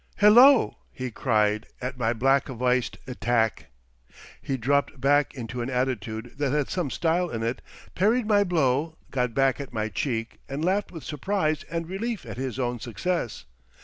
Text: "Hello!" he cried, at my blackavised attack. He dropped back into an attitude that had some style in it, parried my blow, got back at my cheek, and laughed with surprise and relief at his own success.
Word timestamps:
"Hello!" 0.17 0.77
he 0.91 1.11
cried, 1.11 1.67
at 1.79 1.95
my 1.95 2.11
blackavised 2.11 2.97
attack. 3.05 3.67
He 4.41 4.57
dropped 4.57 4.99
back 4.99 5.35
into 5.35 5.61
an 5.61 5.69
attitude 5.69 6.39
that 6.39 6.51
had 6.51 6.69
some 6.71 6.89
style 6.89 7.29
in 7.29 7.43
it, 7.43 7.61
parried 7.93 8.25
my 8.25 8.43
blow, 8.43 8.97
got 9.11 9.35
back 9.35 9.61
at 9.61 9.71
my 9.73 9.89
cheek, 9.89 10.39
and 10.49 10.65
laughed 10.65 10.91
with 10.91 11.03
surprise 11.03 11.61
and 11.69 11.87
relief 11.87 12.25
at 12.25 12.37
his 12.37 12.57
own 12.57 12.79
success. 12.79 13.45